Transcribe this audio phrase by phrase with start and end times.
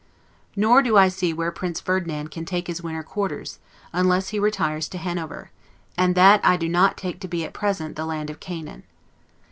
[0.55, 3.59] Nor do I see where Prince Ferdinand can take his winter quarters,
[3.93, 5.51] unless he retires to Hanover;
[5.95, 8.81] and that I do not take to be at present the land of Canaan.